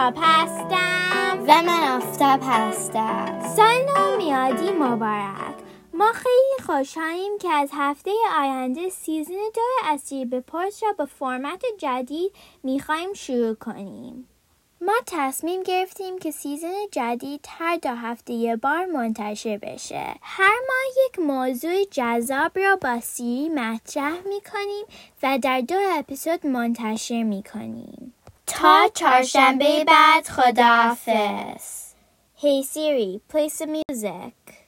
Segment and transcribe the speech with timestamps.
[0.00, 5.54] تاپ هستم و من آفتاب هستم سال نو میادی مبارک
[5.94, 11.62] ما خیلی خوشحالیم که از هفته آینده سیزن دو اسیر به پرس را به فرمت
[11.78, 12.32] جدید
[12.62, 14.28] می‌خوایم شروع کنیم
[14.80, 20.14] ما تصمیم گرفتیم که سیزن جدید هر دو هفته یه بار منتشر بشه.
[20.22, 24.86] هر ماه یک موضوع جذاب را با سیری مطرح می کنیم
[25.22, 28.14] و در دو اپیزود منتشر می کنیم.
[28.60, 31.90] تا چهارشنبه بعد خداحافظ
[32.36, 34.59] Hey Siri, play some music.